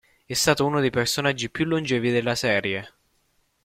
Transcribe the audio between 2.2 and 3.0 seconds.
serie.